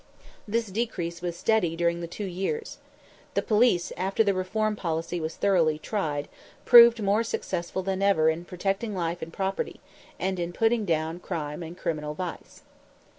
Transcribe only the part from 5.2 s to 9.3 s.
thoroughly tried, proved more successful than ever before in protecting life